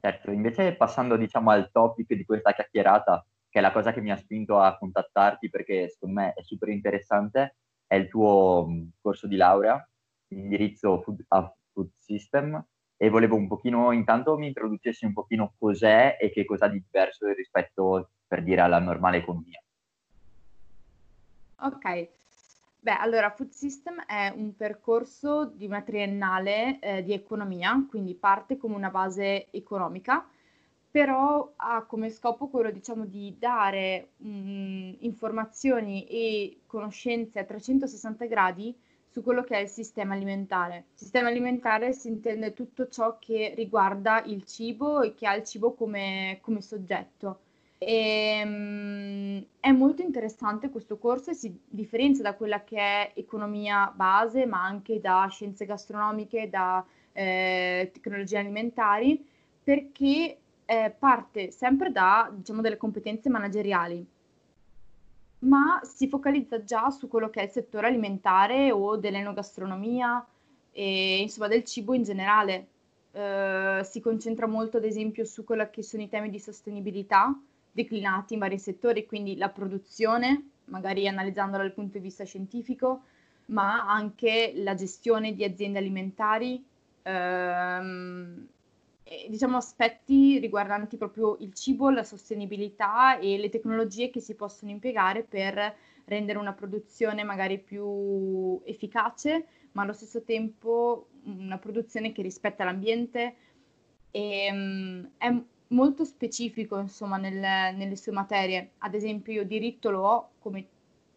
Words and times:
Certo, 0.00 0.30
invece 0.30 0.74
passando 0.76 1.16
diciamo 1.16 1.50
al 1.50 1.70
topic 1.70 2.14
di 2.14 2.24
questa 2.24 2.52
chiacchierata, 2.52 3.22
che 3.50 3.58
è 3.58 3.62
la 3.62 3.70
cosa 3.70 3.92
che 3.92 4.00
mi 4.00 4.10
ha 4.10 4.16
spinto 4.16 4.58
a 4.58 4.78
contattarti 4.78 5.50
perché 5.50 5.90
secondo 5.90 6.20
me 6.20 6.32
è 6.32 6.42
super 6.42 6.70
interessante, 6.70 7.56
è 7.86 7.96
il 7.96 8.08
tuo 8.08 8.66
mm, 8.66 8.88
corso 9.02 9.26
di 9.26 9.36
laurea, 9.36 9.86
indirizzo 10.28 11.02
food, 11.02 11.22
a 11.28 11.54
Food 11.72 11.90
System, 11.98 12.64
e 12.96 13.08
volevo 13.10 13.36
un 13.36 13.46
pochino, 13.46 13.92
intanto 13.92 14.38
mi 14.38 14.46
introducessi 14.46 15.04
un 15.04 15.12
pochino 15.12 15.54
cos'è 15.58 16.16
e 16.18 16.30
che 16.30 16.46
cosa 16.46 16.68
di 16.68 16.82
diverso 16.82 17.26
rispetto, 17.32 18.10
per 18.26 18.42
dire, 18.42 18.62
alla 18.62 18.78
normale 18.78 19.18
economia. 19.18 19.62
Ok, 21.56 22.08
beh, 22.80 22.96
allora 22.96 23.30
Food 23.30 23.50
System 23.50 24.04
è 24.06 24.32
un 24.34 24.56
percorso 24.56 25.44
di 25.44 25.66
una 25.66 25.82
triennale 25.82 26.78
eh, 26.80 27.02
di 27.02 27.12
economia, 27.12 27.86
quindi 27.88 28.14
parte 28.14 28.56
come 28.56 28.74
una 28.74 28.90
base 28.90 29.50
economica, 29.50 30.26
però 30.90 31.52
ha 31.56 31.84
come 31.84 32.10
scopo 32.10 32.48
quello, 32.48 32.70
diciamo, 32.70 33.04
di 33.04 33.36
dare 33.38 34.12
mh, 34.16 34.28
mm, 34.28 34.92
informazioni 35.00 36.06
e 36.06 36.60
conoscenze 36.66 37.38
a 37.38 37.44
360 37.44 38.26
gradi 38.26 38.76
su 39.06 39.22
quello 39.22 39.42
che 39.42 39.56
è 39.56 39.60
il 39.60 39.68
sistema 39.68 40.14
alimentare. 40.14 40.86
Sistema 40.94 41.28
alimentare 41.28 41.92
si 41.92 42.08
intende 42.08 42.52
tutto 42.52 42.88
ciò 42.88 43.18
che 43.18 43.52
riguarda 43.56 44.22
il 44.24 44.44
cibo 44.44 45.02
e 45.02 45.14
che 45.14 45.26
ha 45.26 45.34
il 45.34 45.44
cibo 45.44 45.74
come, 45.74 46.38
come 46.40 46.60
soggetto. 46.60 47.40
E, 47.82 48.42
um, 48.44 49.46
è 49.58 49.72
molto 49.72 50.02
interessante 50.02 50.68
questo 50.68 50.98
corso 50.98 51.30
e 51.30 51.34
si 51.34 51.58
differenzia 51.66 52.22
da 52.22 52.34
quella 52.34 52.62
che 52.62 52.76
è 52.76 53.12
economia 53.14 53.90
base, 53.94 54.44
ma 54.44 54.62
anche 54.62 55.00
da 55.00 55.26
scienze 55.30 55.64
gastronomiche, 55.64 56.50
da 56.50 56.84
eh, 57.12 57.90
tecnologie 57.90 58.36
alimentari, 58.36 59.26
perché 59.62 60.38
eh, 60.66 60.94
parte 60.98 61.50
sempre 61.50 61.90
da 61.90 62.30
diciamo, 62.30 62.60
delle 62.60 62.76
competenze 62.76 63.30
manageriali 63.30 64.06
ma 65.40 65.80
si 65.82 66.08
focalizza 66.08 66.62
già 66.64 66.90
su 66.90 67.08
quello 67.08 67.30
che 67.30 67.40
è 67.40 67.44
il 67.44 67.50
settore 67.50 67.86
alimentare 67.86 68.72
o 68.72 68.96
dell'enogastronomia 68.96 70.24
e 70.72 71.20
insomma 71.22 71.48
del 71.48 71.64
cibo 71.64 71.94
in 71.94 72.02
generale. 72.02 72.68
Eh, 73.12 73.80
si 73.84 74.00
concentra 74.00 74.46
molto 74.46 74.76
ad 74.76 74.84
esempio 74.84 75.24
su 75.24 75.44
quello 75.44 75.68
che 75.70 75.82
sono 75.82 76.02
i 76.02 76.08
temi 76.08 76.30
di 76.30 76.38
sostenibilità 76.38 77.34
declinati 77.72 78.34
in 78.34 78.40
vari 78.40 78.58
settori, 78.58 79.06
quindi 79.06 79.36
la 79.36 79.48
produzione, 79.48 80.50
magari 80.66 81.06
analizzandola 81.08 81.62
dal 81.62 81.72
punto 81.72 81.98
di 81.98 82.04
vista 82.04 82.24
scientifico, 82.24 83.02
ma 83.46 83.88
anche 83.88 84.52
la 84.56 84.74
gestione 84.74 85.34
di 85.34 85.44
aziende 85.44 85.78
alimentari, 85.78 86.64
ehm, 87.02 88.46
diciamo, 89.28 89.56
aspetti 89.56 90.38
riguardanti 90.38 90.96
proprio 90.96 91.36
il 91.40 91.52
cibo, 91.54 91.90
la 91.90 92.04
sostenibilità 92.04 93.18
e 93.18 93.38
le 93.38 93.48
tecnologie 93.48 94.10
che 94.10 94.20
si 94.20 94.34
possono 94.34 94.70
impiegare 94.70 95.24
per 95.24 95.74
rendere 96.04 96.38
una 96.38 96.52
produzione 96.52 97.24
magari 97.24 97.58
più 97.58 98.60
efficace, 98.64 99.46
ma 99.72 99.82
allo 99.82 99.92
stesso 99.92 100.22
tempo 100.22 101.08
una 101.24 101.58
produzione 101.58 102.12
che 102.12 102.22
rispetta 102.22 102.64
l'ambiente. 102.64 103.34
E, 104.12 104.48
um, 104.52 105.10
è 105.18 105.32
molto 105.70 106.04
specifico, 106.04 106.78
insomma, 106.78 107.16
nel, 107.16 107.74
nelle 107.76 107.96
sue 107.96 108.12
materie. 108.12 108.72
Ad 108.78 108.94
esempio, 108.94 109.32
io 109.32 109.44
diritto 109.44 109.90
lo 109.90 110.02
ho, 110.02 110.30
come 110.38 110.66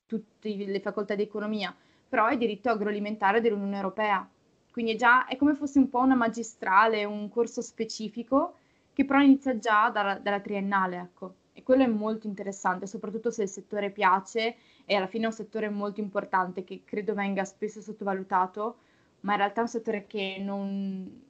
tutte 0.05 0.49
le 0.55 0.79
facoltà 0.79 1.15
di 1.15 1.23
economia, 1.23 1.75
però 2.07 2.27
è 2.27 2.37
diritto 2.37 2.69
agroalimentare 2.69 3.41
dell'Unione 3.41 3.75
Europea 3.75 4.27
quindi 4.73 4.93
è 4.93 4.95
già 4.95 5.27
è 5.27 5.35
come 5.35 5.53
fosse 5.53 5.77
un 5.77 5.87
po' 5.87 5.99
una 5.99 6.15
magistrale, 6.15 7.05
un 7.05 7.29
corso 7.29 7.61
specifico 7.61 8.55
che 8.91 9.05
però 9.05 9.21
inizia 9.21 9.59
già 9.59 9.91
dalla, 9.91 10.17
dalla 10.17 10.39
triennale, 10.39 10.97
ecco. 10.97 11.35
E 11.53 11.61
quello 11.61 11.83
è 11.83 11.87
molto 11.87 12.25
interessante, 12.25 12.87
soprattutto 12.87 13.29
se 13.29 13.43
il 13.43 13.49
settore 13.49 13.91
piace 13.91 14.55
e 14.85 14.95
alla 14.95 15.05
fine 15.05 15.25
è 15.25 15.27
un 15.27 15.33
settore 15.33 15.69
molto 15.69 15.99
importante 15.99 16.63
che 16.63 16.81
credo 16.83 17.13
venga 17.13 17.45
spesso 17.45 17.81
sottovalutato, 17.81 18.77
ma 19.21 19.33
in 19.33 19.37
realtà 19.37 19.59
è 19.59 19.63
un 19.63 19.69
settore 19.69 20.07
che 20.07 20.37
non, 20.39 21.21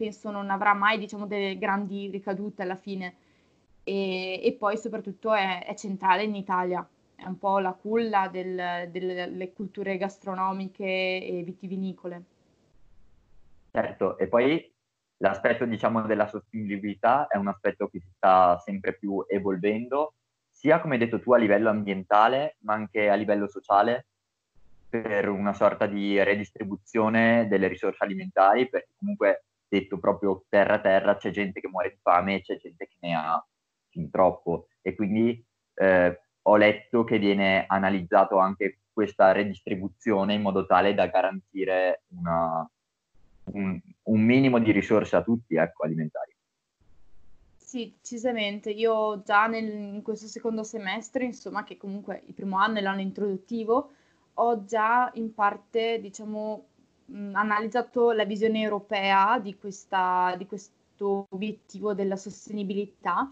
penso 0.00 0.30
non 0.30 0.48
avrà 0.48 0.72
mai 0.72 0.98
diciamo, 0.98 1.26
delle 1.26 1.58
grandi 1.58 2.08
ricadute 2.08 2.62
alla 2.62 2.76
fine. 2.76 3.16
E, 3.84 4.40
e 4.42 4.52
poi 4.54 4.78
soprattutto 4.78 5.34
è, 5.34 5.66
è, 5.66 5.74
centrale 5.74 6.22
in 6.22 6.34
Italia, 6.34 6.86
è 7.14 7.26
un 7.26 7.38
po' 7.38 7.58
la 7.58 7.72
culla 7.72 8.28
del, 8.28 8.88
delle 8.90 9.52
culture 9.52 9.98
gastronomiche 9.98 10.84
e 10.84 11.42
vitivinicole. 11.44 12.22
Certo, 13.70 14.16
e 14.16 14.26
poi 14.26 14.72
l'aspetto 15.18 15.66
diciamo 15.66 16.02
della 16.02 16.26
sostenibilità 16.26 17.26
è 17.26 17.36
un 17.36 17.48
aspetto 17.48 17.88
che 17.88 18.00
si 18.00 18.08
sta 18.16 18.58
sempre 18.58 18.94
più 18.94 19.22
evolvendo, 19.28 20.14
sia 20.48 20.80
come 20.80 20.94
hai 20.94 21.00
detto 21.00 21.20
tu 21.20 21.32
a 21.34 21.38
livello 21.38 21.68
ambientale, 21.68 22.56
ma 22.60 22.72
anche 22.72 23.10
a 23.10 23.14
livello 23.14 23.48
sociale, 23.48 24.06
per 24.88 25.28
una 25.28 25.52
sorta 25.52 25.86
di 25.86 26.20
redistribuzione 26.22 27.46
delle 27.48 27.68
risorse 27.68 28.02
alimentari, 28.02 28.68
perché 28.68 28.92
comunque 28.98 29.44
detto 29.70 29.98
proprio 29.98 30.44
terra 30.48 30.80
terra 30.80 31.16
c'è 31.16 31.30
gente 31.30 31.60
che 31.60 31.68
muore 31.68 31.90
di 31.90 31.98
fame 32.02 32.34
e 32.34 32.42
c'è 32.42 32.58
gente 32.58 32.88
che 32.88 32.96
ne 33.00 33.14
ha 33.14 33.46
fin 33.88 34.10
troppo. 34.10 34.66
E 34.82 34.94
quindi 34.94 35.42
eh, 35.74 36.20
ho 36.42 36.56
letto 36.56 37.04
che 37.04 37.18
viene 37.18 37.64
analizzato 37.66 38.38
anche 38.38 38.80
questa 38.92 39.32
redistribuzione 39.32 40.34
in 40.34 40.42
modo 40.42 40.66
tale 40.66 40.92
da 40.94 41.06
garantire 41.06 42.02
una, 42.08 42.68
un, 43.52 43.80
un 44.02 44.20
minimo 44.20 44.58
di 44.58 44.72
risorse 44.72 45.16
a 45.16 45.22
tutti, 45.22 45.54
ecco, 45.54 45.84
alimentari. 45.84 46.34
Sì, 47.56 47.94
decisamente. 47.94 48.70
Io 48.70 49.22
già 49.22 49.46
nel, 49.46 49.64
in 49.64 50.02
questo 50.02 50.26
secondo 50.26 50.64
semestre, 50.64 51.24
insomma, 51.24 51.62
che 51.62 51.76
comunque 51.76 52.22
il 52.26 52.34
primo 52.34 52.58
anno 52.58 52.78
è 52.78 52.80
l'anno 52.80 53.00
introduttivo, 53.00 53.92
ho 54.34 54.64
già 54.64 55.08
in 55.14 55.32
parte, 55.32 56.00
diciamo, 56.00 56.69
mh, 57.10 57.34
analizzato 57.34 58.12
la 58.12 58.24
visione 58.24 58.60
europea 58.60 59.38
di, 59.38 59.56
questa, 59.56 60.34
di 60.38 60.46
questo 60.46 61.26
obiettivo 61.30 61.94
della 61.94 62.16
sostenibilità. 62.16 63.30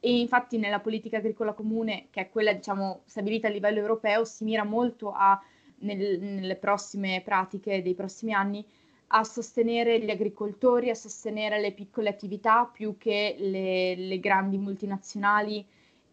E 0.00 0.18
infatti 0.18 0.58
nella 0.58 0.80
politica 0.80 1.18
agricola 1.18 1.52
comune, 1.52 2.08
che 2.10 2.22
è 2.22 2.30
quella, 2.30 2.52
diciamo, 2.52 3.02
stabilita 3.04 3.46
a 3.46 3.50
livello 3.50 3.78
europeo, 3.78 4.24
si 4.24 4.42
mira 4.44 4.64
molto 4.64 5.12
a, 5.12 5.40
nel, 5.80 6.20
nelle 6.20 6.56
prossime 6.56 7.22
pratiche 7.24 7.82
dei 7.82 7.94
prossimi 7.94 8.32
anni 8.32 8.66
a 9.14 9.24
sostenere 9.24 10.00
gli 10.00 10.10
agricoltori, 10.10 10.90
a 10.90 10.94
sostenere 10.94 11.60
le 11.60 11.72
piccole 11.72 12.08
attività 12.08 12.64
più 12.64 12.96
che 12.96 13.36
le, 13.38 13.94
le 13.94 14.18
grandi 14.18 14.56
multinazionali 14.56 15.64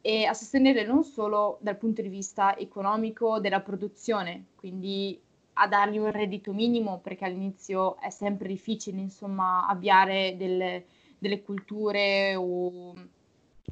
e 0.01 0.25
a 0.25 0.33
sostenere 0.33 0.85
non 0.85 1.03
solo 1.03 1.57
dal 1.61 1.77
punto 1.77 2.01
di 2.01 2.09
vista 2.09 2.57
economico 2.57 3.39
della 3.39 3.61
produzione, 3.61 4.47
quindi 4.55 5.19
a 5.59 5.67
dargli 5.67 5.97
un 5.97 6.11
reddito 6.11 6.53
minimo 6.53 6.99
perché 6.99 7.25
all'inizio 7.25 7.97
è 7.99 8.09
sempre 8.09 8.47
difficile 8.47 8.99
insomma 8.99 9.67
avviare 9.67 10.35
delle, 10.37 10.85
delle 11.17 11.41
culture 11.41 12.35
o 12.35 12.93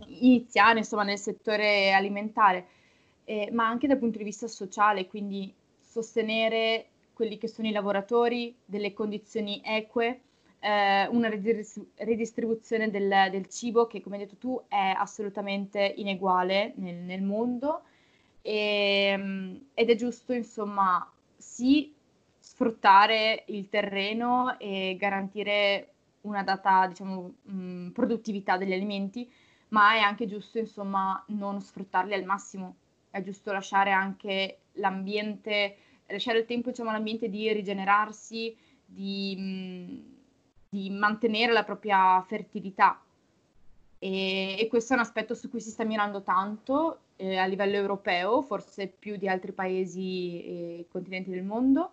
iniziare 0.06 0.80
insomma 0.80 1.04
nel 1.04 1.18
settore 1.18 1.92
alimentare, 1.92 2.68
eh, 3.24 3.50
ma 3.52 3.68
anche 3.68 3.88
dal 3.88 3.98
punto 3.98 4.18
di 4.18 4.24
vista 4.24 4.48
sociale, 4.48 5.08
quindi 5.08 5.54
sostenere 5.80 6.88
quelli 7.14 7.38
che 7.38 7.48
sono 7.48 7.68
i 7.68 7.72
lavoratori, 7.72 8.56
delle 8.64 8.94
condizioni 8.94 9.60
eque, 9.64 10.22
eh, 10.60 11.08
una 11.08 11.30
ridistribuzione 11.30 12.90
del, 12.92 13.30
del, 13.32 13.48
cibo 13.48 13.88
che, 13.88 14.02
come 14.02 14.18
hai 14.18 14.24
detto 14.24 14.38
tu, 14.38 14.62
è 14.68 14.94
assolutamente 14.96 15.94
ineguale 15.98 16.74
nel, 16.76 16.96
nel 16.96 17.24
mondo. 17.24 17.82
E, 18.42 19.10
ehm, 19.14 19.66
ed 19.74 19.90
è 19.90 19.96
giusto, 19.96 20.34
insomma, 20.34 21.12
sì 21.58 21.94
sfruttare 22.40 23.44
il 23.48 23.68
terreno 23.70 24.58
e 24.60 24.96
garantire 24.98 25.94
una 26.22 26.44
data, 26.44 26.88
diciamo, 26.88 27.34
mh, 27.44 27.90
produttività 27.92 28.58
degli 28.58 28.74
alimenti, 28.74 29.30
ma 29.70 29.94
è 29.96 30.00
anche 30.00 30.28
giusto, 30.28 30.60
insomma, 30.60 31.24
non 31.30 31.60
sfruttarli 31.62 32.14
al 32.14 32.24
massimo. 32.26 32.76
È 33.10 33.22
giusto 33.22 33.52
lasciare 33.52 33.92
anche 33.92 34.60
l'ambiente 34.74 35.78
lasciare 36.10 36.40
il 36.40 36.46
tempo 36.46 36.70
diciamo, 36.70 36.90
all'ambiente 36.90 37.28
di 37.30 37.52
rigenerarsi, 37.52 38.56
di, 38.86 39.36
mh, 39.36 40.16
di 40.70 40.90
mantenere 40.92 41.52
la 41.52 41.64
propria 41.64 42.22
fertilità. 42.22 43.02
E, 44.00 44.58
e, 44.60 44.68
questo 44.68 44.94
è 44.94 44.96
un 44.96 45.02
aspetto 45.02 45.34
su 45.34 45.50
cui 45.50 45.60
si 45.60 45.70
sta 45.70 45.84
mirando 45.84 46.22
tanto 46.22 47.00
eh, 47.16 47.38
a 47.38 47.46
livello 47.46 47.76
europeo, 47.76 48.42
forse 48.44 48.88
più 48.88 49.18
di 49.18 49.28
altri 49.28 49.52
paesi 49.52 50.44
e 50.44 50.86
continenti 50.90 51.30
del 51.32 51.44
mondo. 51.44 51.92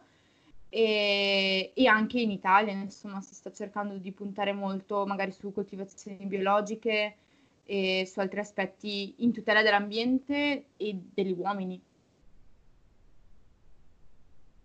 E, 0.69 1.73
e, 1.75 1.87
anche 1.87 2.21
in 2.21 2.31
Italia, 2.31 2.73
insomma, 2.73 3.21
si 3.21 3.35
sta 3.35 3.53
cercando 3.53 3.97
di 3.97 4.13
puntare 4.13 4.53
molto 4.53 5.07
magari 5.07 5.33
su 5.33 5.53
coltivazioni 5.53 6.27
biologiche 6.27 7.17
e 7.65 8.05
su 8.07 8.21
altri 8.21 8.41
aspetti 8.41 9.15
in 9.19 9.33
tutela 9.33 9.63
dell'ambiente 9.63 10.67
e 10.77 11.01
degli 11.15 11.35
uomini. 11.37 11.81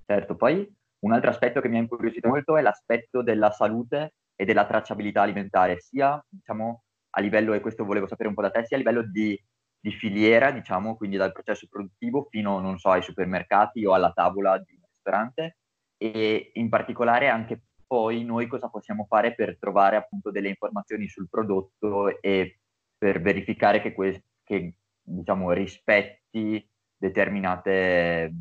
Certo, 0.05 0.35
poi 0.35 0.67
un 0.99 1.13
altro 1.13 1.29
aspetto 1.29 1.61
che 1.61 1.69
mi 1.69 1.77
ha 1.77 1.81
incuriosito 1.81 2.27
molto 2.27 2.57
è 2.57 2.61
l'aspetto 2.61 3.21
della 3.21 3.51
salute 3.51 4.13
e 4.35 4.43
della 4.43 4.65
tracciabilità 4.65 5.21
alimentare, 5.21 5.79
sia 5.79 6.21
diciamo, 6.27 6.81
a 7.11 7.21
livello, 7.21 7.53
e 7.53 7.59
questo 7.59 7.85
volevo 7.85 8.07
sapere 8.07 8.29
un 8.29 8.35
po' 8.35 8.41
da 8.41 8.51
te, 8.51 8.65
sia 8.65 8.75
a 8.75 8.79
livello 8.79 9.03
di, 9.03 9.39
di 9.79 9.91
filiera, 9.91 10.51
diciamo, 10.51 10.95
quindi 10.95 11.17
dal 11.17 11.31
processo 11.31 11.67
produttivo 11.69 12.27
fino, 12.29 12.59
non 12.59 12.77
so, 12.77 12.89
ai 12.89 13.01
supermercati 13.01 13.85
o 13.85 13.93
alla 13.93 14.11
tavola 14.11 14.57
di 14.57 14.73
un 14.73 14.87
ristorante, 14.91 15.57
e 15.97 16.51
in 16.53 16.69
particolare 16.69 17.27
anche 17.27 17.61
poi 17.85 18.23
noi 18.23 18.47
cosa 18.47 18.69
possiamo 18.69 19.05
fare 19.05 19.33
per 19.33 19.57
trovare 19.57 19.95
appunto 19.95 20.29
delle 20.29 20.49
informazioni 20.49 21.07
sul 21.07 21.27
prodotto 21.27 22.21
e 22.21 22.59
per 22.97 23.19
verificare 23.21 23.81
che, 23.81 23.93
que- 23.93 24.23
che 24.43 24.75
diciamo, 25.01 25.51
rispetti 25.51 26.63
determinate 26.95 28.31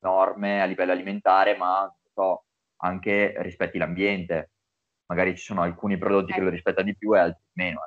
norme 0.00 0.62
a 0.62 0.66
livello 0.66 0.92
alimentare, 0.92 1.56
ma 1.56 1.92
so, 2.12 2.44
anche 2.82 3.34
rispetti 3.38 3.78
l'ambiente. 3.78 4.50
Magari 5.06 5.36
ci 5.36 5.42
sono 5.42 5.62
alcuni 5.62 5.98
prodotti 5.98 6.32
che 6.32 6.40
lo 6.40 6.50
rispettano 6.50 6.86
di 6.86 6.96
più 6.96 7.16
e 7.16 7.18
altri 7.18 7.42
meno. 7.60 7.80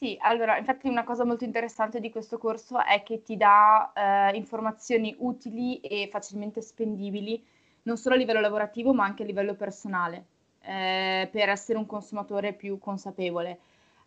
Sì, 0.00 0.16
allora, 0.20 0.56
infatti 0.56 0.88
una 0.88 1.04
cosa 1.04 1.24
molto 1.24 1.44
interessante 1.44 2.00
di 2.00 2.10
questo 2.10 2.38
corso 2.38 2.82
è 2.82 3.02
che 3.02 3.22
ti 3.22 3.36
dà 3.36 3.92
eh, 3.92 4.36
informazioni 4.36 5.14
utili 5.18 5.78
e 5.80 6.08
facilmente 6.10 6.62
spendibili, 6.62 7.44
non 7.82 7.98
solo 7.98 8.14
a 8.14 8.18
livello 8.18 8.40
lavorativo, 8.40 8.94
ma 8.94 9.04
anche 9.04 9.24
a 9.24 9.26
livello 9.26 9.54
personale, 9.54 10.24
eh, 10.62 11.28
per 11.30 11.50
essere 11.50 11.76
un 11.76 11.84
consumatore 11.84 12.54
più 12.54 12.78
consapevole. 12.78 13.58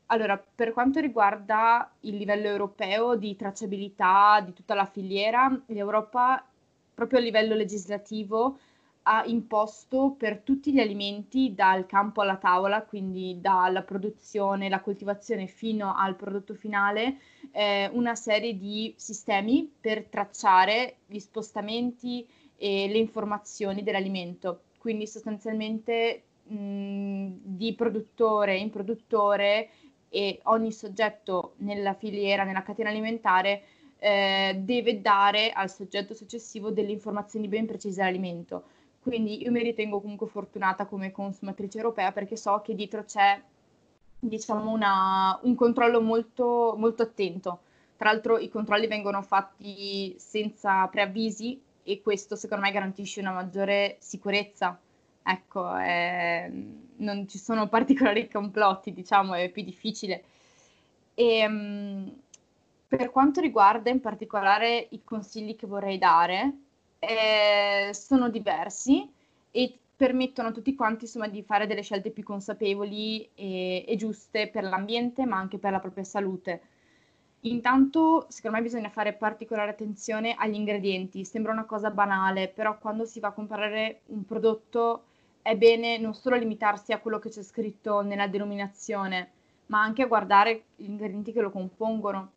Allora, 0.08 0.36
per 0.38 0.74
quanto 0.74 1.00
riguarda 1.00 1.92
il 2.02 2.18
livello 2.18 2.48
europeo 2.48 3.16
di 3.16 3.36
tracciabilità 3.36 4.42
di 4.44 4.54
tutta 4.54 4.74
la 4.74 4.86
filiera, 4.86 5.62
l'Europa, 5.68 6.44
proprio 6.94 7.20
a 7.20 7.22
livello 7.22 7.54
legislativo, 7.54 8.58
ha 9.04 9.24
imposto 9.26 10.16
per 10.18 10.40
tutti 10.40 10.72
gli 10.72 10.80
alimenti 10.80 11.54
dal 11.54 11.86
campo 11.86 12.22
alla 12.22 12.38
tavola, 12.38 12.84
quindi 12.84 13.40
dalla 13.42 13.82
produzione, 13.82 14.70
la 14.70 14.82
coltivazione 14.82 15.48
fino 15.48 15.94
al 15.96 16.16
prodotto 16.16 16.54
finale, 16.54 17.18
eh, 17.52 17.90
una 17.94 18.16
serie 18.16 18.58
di 18.58 18.94
sistemi 18.98 19.72
per 19.80 20.06
tracciare 20.06 20.98
gli 21.06 21.20
spostamenti 21.20 22.26
e 22.56 22.88
le 22.88 22.98
informazioni 22.98 23.84
dell'alimento. 23.84 24.62
Quindi 24.78 25.06
sostanzialmente 25.06 26.24
mh, 26.44 27.28
di 27.42 27.74
produttore 27.76 28.58
in 28.58 28.70
produttore 28.70 29.70
e 30.10 30.40
ogni 30.44 30.72
soggetto 30.72 31.56
nella 31.58 31.94
filiera, 31.94 32.44
nella 32.44 32.64
catena 32.64 32.90
alimentare, 32.90 33.64
eh, 33.98 34.56
deve 34.60 35.02
dare 35.02 35.52
al 35.52 35.70
soggetto 35.70 36.14
successivo 36.14 36.72
delle 36.72 36.92
informazioni 36.92 37.48
ben 37.48 37.66
precise 37.66 38.02
all'alimento. 38.02 38.64
Quindi 39.04 39.44
io 39.44 39.52
mi 39.52 39.62
ritengo 39.62 40.02
comunque 40.02 40.28
fortunata 40.28 40.86
come 40.86 41.12
consumatrice 41.12 41.78
europea 41.78 42.12
perché 42.12 42.36
so 42.38 42.62
che 42.64 42.74
dietro 42.74 43.04
c'è 43.04 43.40
diciamo 44.18 44.72
una, 44.72 45.38
un 45.44 45.56
controllo 45.56 46.02
molto, 46.02 46.74
molto 46.78 47.04
attento. 47.04 47.60
Tra 47.98 48.12
l'altro 48.12 48.38
i 48.40 48.50
controlli 48.50 48.88
vengono 48.88 49.22
fatti 49.22 50.16
senza 50.18 50.88
preavvisi 50.88 51.62
e 51.84 52.02
questo 52.02 52.36
secondo 52.36 52.64
me 52.64 52.72
garantisce 52.72 53.20
una 53.20 53.34
maggiore 53.34 53.98
sicurezza 54.00 54.80
Ecco, 55.26 55.78
eh, 55.78 56.52
non 56.98 57.28
ci 57.28 57.38
sono 57.38 57.68
particolari 57.70 58.30
complotti, 58.30 58.92
diciamo, 58.94 59.34
è 59.34 59.50
più 59.50 59.64
difficile. 59.64 60.24
E, 61.14 61.46
um, 61.46 62.14
per 62.88 63.10
quanto 63.10 63.40
riguarda 63.40 63.90
in 63.90 64.02
particolare 64.02 64.88
i 64.92 65.02
consigli 65.04 65.56
che 65.56 65.66
vorrei 65.66 65.98
dare, 65.98 66.58
eh, 67.08 67.94
sono 67.94 68.30
diversi 68.30 69.10
e 69.52 69.78
permettono 69.96 70.50
a 70.50 70.52
tutti 70.52 70.76
quanti 70.76 71.06
insomma, 71.06 71.28
di 71.28 71.44
fare 71.44 71.68
delle 71.68 71.82
scelte 71.82 72.12
più 72.12 72.24
consapevoli 72.24 73.30
e, 73.36 73.86
e 73.88 73.96
giuste 73.96 74.48
per 74.50 74.64
l'ambiente, 74.64 75.26
ma 75.26 75.38
anche 75.38 75.58
per 75.58 75.72
la 75.72 75.80
propria 75.80 76.04
salute. 76.04 76.62
Intanto, 77.42 78.26
secondo 78.30 78.58
me 78.58 78.64
bisogna 78.64 78.90
fare 78.90 79.14
particolare 79.14 79.72
attenzione 79.72 80.34
agli 80.38 80.56
ingredienti. 80.56 81.26
Sembra 81.26 81.52
una 81.52 81.66
cosa 81.66 81.92
banale, 81.92 82.48
però 82.48 82.78
quando 82.78 83.06
si 83.06 83.20
va 83.20 83.30
a 83.30 83.34
comprare 83.34 84.02
un 84.08 84.26
prodotto 84.26 85.04
è 85.42 85.58
bene 85.58 85.98
non 85.98 86.14
solo 86.14 86.38
limitarsi 86.38 86.94
a 86.94 87.00
quello 87.00 87.20
che 87.20 87.30
c'è 87.30 87.44
scritto 87.44 88.02
nella 88.02 88.28
denominazione, 88.28 89.32
ma 89.68 89.82
anche 89.82 90.04
a 90.04 90.08
guardare 90.08 90.64
gli 90.78 90.86
ingredienti 90.86 91.34
che 91.34 91.42
lo 91.42 91.52
compongono. 91.52 92.32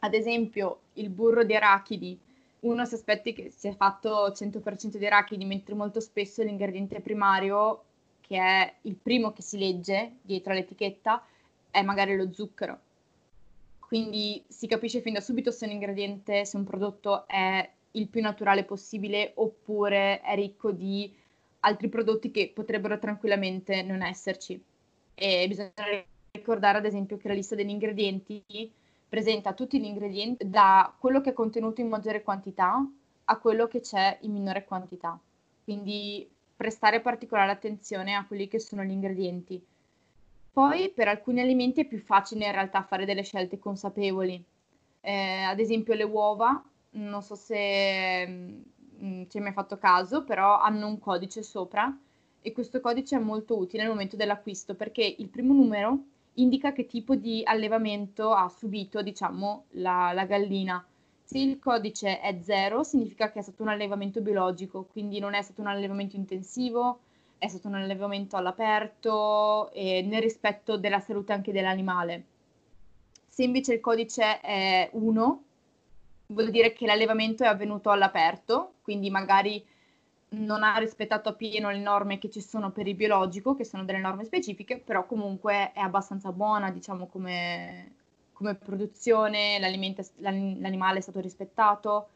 Ad 0.00 0.14
esempio, 0.14 0.80
il 0.94 1.10
burro 1.10 1.44
di 1.44 1.54
arachidi. 1.54 2.18
Uno 2.60 2.84
si 2.84 2.94
aspetti 2.94 3.32
che 3.32 3.50
sia 3.50 3.74
fatto 3.74 4.30
100% 4.30 4.96
di 4.96 5.06
arachidi, 5.06 5.44
mentre 5.44 5.74
molto 5.74 6.00
spesso 6.00 6.42
l'ingrediente 6.42 7.00
primario, 7.00 7.84
che 8.20 8.38
è 8.38 8.74
il 8.82 8.96
primo 8.96 9.32
che 9.32 9.42
si 9.42 9.58
legge 9.58 10.16
dietro 10.22 10.52
all'etichetta, 10.52 11.24
è 11.70 11.82
magari 11.82 12.16
lo 12.16 12.32
zucchero. 12.32 12.80
Quindi 13.78 14.42
si 14.48 14.66
capisce 14.66 15.00
fin 15.00 15.12
da 15.12 15.20
subito 15.20 15.50
se 15.52 15.64
un 15.64 15.72
ingrediente, 15.72 16.44
se 16.44 16.56
un 16.56 16.64
prodotto 16.64 17.26
è 17.28 17.70
il 17.92 18.08
più 18.08 18.20
naturale 18.20 18.64
possibile 18.64 19.32
oppure 19.36 20.20
è 20.20 20.34
ricco 20.34 20.72
di 20.72 21.14
altri 21.60 21.88
prodotti 21.88 22.30
che 22.30 22.50
potrebbero 22.52 22.98
tranquillamente 22.98 23.82
non 23.82 24.02
esserci. 24.02 24.60
E 25.14 25.46
bisogna 25.48 25.72
ricordare 26.32 26.78
ad 26.78 26.84
esempio 26.84 27.16
che 27.16 27.28
la 27.28 27.34
lista 27.34 27.54
degli 27.54 27.70
ingredienti 27.70 28.72
presenta 29.08 29.52
tutti 29.52 29.80
gli 29.80 29.84
ingredienti 29.84 30.48
da 30.48 30.92
quello 30.98 31.20
che 31.20 31.30
è 31.30 31.32
contenuto 31.32 31.80
in 31.80 31.88
maggiore 31.88 32.22
quantità 32.22 32.84
a 33.24 33.38
quello 33.38 33.66
che 33.66 33.80
c'è 33.80 34.18
in 34.22 34.32
minore 34.32 34.64
quantità. 34.64 35.18
Quindi 35.64 36.28
prestare 36.56 37.00
particolare 37.00 37.50
attenzione 37.50 38.14
a 38.14 38.24
quelli 38.24 38.48
che 38.48 38.58
sono 38.58 38.82
gli 38.82 38.90
ingredienti. 38.90 39.62
Poi 40.52 40.90
per 40.90 41.08
alcuni 41.08 41.40
alimenti 41.40 41.82
è 41.82 41.86
più 41.86 41.98
facile 41.98 42.46
in 42.46 42.52
realtà 42.52 42.82
fare 42.82 43.04
delle 43.04 43.22
scelte 43.22 43.58
consapevoli. 43.58 44.42
Eh, 45.00 45.42
ad 45.42 45.60
esempio 45.60 45.94
le 45.94 46.04
uova, 46.04 46.64
non 46.92 47.22
so 47.22 47.34
se 47.34 48.26
mh, 48.26 48.62
mm, 49.04 49.22
ci 49.28 49.36
hai 49.36 49.42
mai 49.42 49.52
fatto 49.52 49.76
caso, 49.76 50.24
però 50.24 50.58
hanno 50.58 50.86
un 50.86 50.98
codice 50.98 51.42
sopra 51.42 51.94
e 52.40 52.52
questo 52.52 52.80
codice 52.80 53.16
è 53.16 53.18
molto 53.18 53.58
utile 53.58 53.82
nel 53.82 53.90
momento 53.90 54.16
dell'acquisto 54.16 54.74
perché 54.74 55.16
il 55.18 55.28
primo 55.28 55.52
numero 55.52 55.98
indica 56.36 56.72
che 56.72 56.86
tipo 56.86 57.14
di 57.14 57.42
allevamento 57.44 58.32
ha 58.32 58.48
subito, 58.48 59.02
diciamo, 59.02 59.66
la, 59.72 60.12
la 60.12 60.24
gallina. 60.24 60.84
Se 61.24 61.38
il 61.38 61.58
codice 61.58 62.20
è 62.20 62.38
0 62.40 62.82
significa 62.84 63.30
che 63.30 63.40
è 63.40 63.42
stato 63.42 63.62
un 63.62 63.68
allevamento 63.68 64.20
biologico, 64.20 64.84
quindi 64.84 65.18
non 65.18 65.34
è 65.34 65.42
stato 65.42 65.60
un 65.60 65.66
allevamento 65.66 66.16
intensivo, 66.16 67.00
è 67.38 67.48
stato 67.48 67.68
un 67.68 67.74
allevamento 67.74 68.36
all'aperto 68.36 69.70
e 69.72 70.02
nel 70.02 70.22
rispetto 70.22 70.76
della 70.76 71.00
salute 71.00 71.32
anche 71.32 71.52
dell'animale. 71.52 72.24
Se 73.28 73.42
invece 73.42 73.74
il 73.74 73.80
codice 73.80 74.40
è 74.40 74.88
1, 74.92 75.42
vuol 76.28 76.50
dire 76.50 76.72
che 76.72 76.86
l'allevamento 76.86 77.44
è 77.44 77.48
avvenuto 77.48 77.90
all'aperto, 77.90 78.74
quindi 78.82 79.10
magari 79.10 79.64
non 80.28 80.62
ha 80.62 80.76
rispettato 80.78 81.28
appieno 81.28 81.70
le 81.70 81.78
norme 81.78 82.18
che 82.18 82.30
ci 82.30 82.40
sono 82.40 82.70
per 82.70 82.86
il 82.86 82.94
biologico, 82.94 83.54
che 83.54 83.64
sono 83.64 83.84
delle 83.84 83.98
norme 83.98 84.24
specifiche, 84.24 84.78
però 84.78 85.06
comunque 85.06 85.72
è 85.72 85.80
abbastanza 85.80 86.32
buona, 86.32 86.70
diciamo, 86.70 87.06
come, 87.06 87.92
come 88.32 88.54
produzione, 88.54 89.58
l'animale 89.58 90.98
è 90.98 91.02
stato 91.02 91.20
rispettato. 91.20 92.08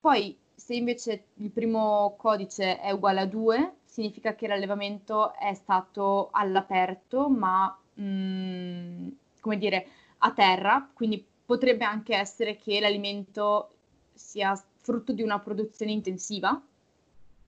Poi, 0.00 0.36
se 0.54 0.74
invece 0.74 1.24
il 1.34 1.50
primo 1.50 2.14
codice 2.16 2.78
è 2.78 2.90
uguale 2.92 3.20
a 3.20 3.26
2, 3.26 3.74
significa 3.84 4.34
che 4.34 4.46
l'allevamento 4.46 5.34
è 5.34 5.52
stato 5.54 6.28
all'aperto, 6.32 7.28
ma, 7.28 7.76
mh, 7.94 8.02
mm, 8.02 9.08
come 9.40 9.58
dire, 9.58 9.86
a 10.18 10.32
terra, 10.32 10.88
quindi 10.92 11.24
potrebbe 11.44 11.84
anche 11.84 12.14
essere 12.16 12.56
che 12.56 12.80
l'alimento 12.80 13.70
sia 14.14 14.54
frutto 14.76 15.12
di 15.12 15.22
una 15.22 15.38
produzione 15.40 15.92
intensiva, 15.92 16.60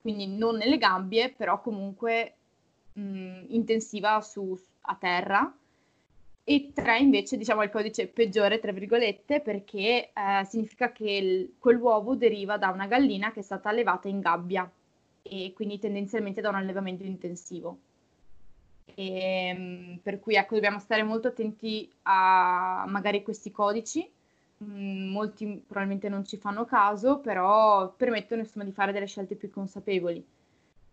quindi 0.04 0.26
non 0.26 0.56
nelle 0.56 0.76
gabbie, 0.76 1.32
però 1.32 1.62
comunque 1.62 2.34
mh, 2.92 3.46
intensiva 3.48 4.20
su, 4.20 4.54
a 4.82 4.96
terra. 4.96 5.56
E 6.46 6.72
3 6.74 6.98
invece 6.98 7.38
diciamo 7.38 7.62
il 7.62 7.70
codice 7.70 8.06
peggiore, 8.08 8.58
tra 8.58 8.70
virgolette, 8.70 9.40
perché 9.40 10.10
eh, 10.12 10.44
significa 10.44 10.92
che 10.92 11.10
il, 11.10 11.54
quell'uovo 11.58 12.16
deriva 12.16 12.58
da 12.58 12.68
una 12.68 12.86
gallina 12.86 13.32
che 13.32 13.40
è 13.40 13.42
stata 13.42 13.70
allevata 13.70 14.06
in 14.06 14.20
gabbia 14.20 14.70
e 15.22 15.52
quindi 15.54 15.78
tendenzialmente 15.78 16.42
da 16.42 16.50
un 16.50 16.56
allevamento 16.56 17.04
intensivo. 17.04 17.78
E, 18.94 19.48
ehm, 19.48 20.00
per 20.02 20.20
cui 20.20 20.34
ecco, 20.34 20.52
dobbiamo 20.54 20.80
stare 20.80 21.02
molto 21.02 21.28
attenti 21.28 21.90
a 22.02 22.84
magari 22.88 23.22
questi 23.22 23.50
codici. 23.50 24.06
Mm, 24.62 25.10
molti 25.10 25.62
probabilmente 25.66 26.08
non 26.08 26.24
ci 26.24 26.36
fanno 26.36 26.64
caso, 26.64 27.18
però 27.18 27.92
permettono 27.92 28.42
insomma, 28.42 28.64
di 28.64 28.72
fare 28.72 28.92
delle 28.92 29.06
scelte 29.06 29.34
più 29.34 29.50
consapevoli. 29.50 30.24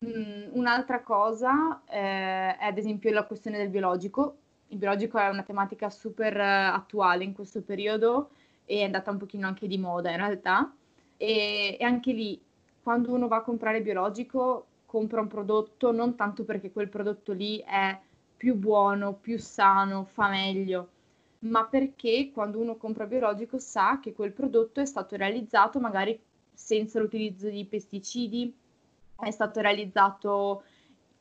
Mm, 0.06 0.50
un'altra 0.54 1.02
cosa 1.02 1.84
eh, 1.88 2.58
è 2.58 2.66
ad 2.66 2.78
esempio 2.78 3.12
la 3.12 3.26
questione 3.26 3.58
del 3.58 3.70
biologico. 3.70 4.38
Il 4.70 4.78
biologico 4.78 5.18
è 5.20 5.28
una 5.30 5.44
tematica 5.44 5.90
super 5.90 6.36
eh, 6.38 6.44
attuale 6.44 7.24
in 7.24 7.34
questo 7.34 7.62
periodo 7.62 8.32
e 8.66 8.80
è 8.80 8.84
andata 8.84 9.12
un 9.12 9.18
pochino 9.18 9.48
anche 9.48 9.68
di 9.68 9.78
moda 9.78 10.10
in 10.12 10.18
realtà. 10.18 10.74
E, 11.18 11.78
e 11.80 11.84
anche 11.84 12.14
lì, 12.14 12.42
quando 12.82 13.14
uno 13.14 13.28
va 13.28 13.38
a 13.38 13.42
comprare 13.42 13.82
biologico, 13.82 14.66
compra 14.86 15.22
un 15.22 15.28
prodotto 15.28 15.92
non 15.92 16.16
tanto 16.16 16.44
perché 16.44 16.72
quel 16.72 16.90
prodotto 16.90 17.32
lì 17.34 17.60
è 17.60 17.98
più 18.36 18.56
buono, 18.56 19.14
più 19.14 19.38
sano, 19.38 20.06
fa 20.06 20.30
meglio, 20.30 20.90
ma 21.42 21.66
perché 21.66 22.32
quando 22.34 22.60
uno 22.60 22.76
compra 22.76 23.06
biologico 23.06 23.58
sa 23.58 24.00
che 24.00 24.14
quel 24.14 24.32
prodotto 24.32 24.80
è 24.80 24.86
stato 24.86 25.16
realizzato 25.16 25.80
magari 25.80 26.20
senza 26.54 27.00
l'utilizzo 27.00 27.50
di 27.50 27.66
pesticidi, 27.66 28.54
è 29.20 29.32
stato 29.32 29.60
realizzato 29.62 30.64